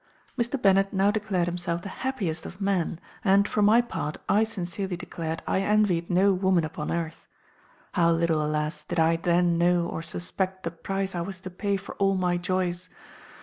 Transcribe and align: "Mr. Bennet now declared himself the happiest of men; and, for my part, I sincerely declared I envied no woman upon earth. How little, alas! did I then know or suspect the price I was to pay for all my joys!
"Mr. 0.35 0.59
Bennet 0.59 0.91
now 0.93 1.11
declared 1.11 1.45
himself 1.45 1.83
the 1.83 1.89
happiest 2.01 2.43
of 2.47 2.59
men; 2.59 2.99
and, 3.23 3.47
for 3.47 3.61
my 3.61 3.81
part, 3.81 4.17
I 4.27 4.43
sincerely 4.43 4.97
declared 4.97 5.43
I 5.45 5.59
envied 5.59 6.09
no 6.09 6.33
woman 6.33 6.63
upon 6.63 6.89
earth. 6.91 7.27
How 7.91 8.09
little, 8.11 8.43
alas! 8.43 8.81
did 8.81 8.99
I 8.99 9.17
then 9.17 9.59
know 9.59 9.85
or 9.87 10.01
suspect 10.01 10.63
the 10.63 10.71
price 10.71 11.13
I 11.13 11.21
was 11.21 11.39
to 11.41 11.51
pay 11.51 11.77
for 11.77 11.93
all 11.97 12.15
my 12.15 12.37
joys! 12.37 12.89